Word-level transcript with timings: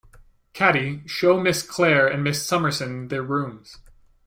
Caddy, 0.53 1.03
show 1.05 1.39
Miss 1.39 1.61
Clare 1.61 2.07
and 2.07 2.23
Miss 2.23 2.43
Summerson 2.43 3.09
their 3.09 3.21
rooms. 3.21 3.77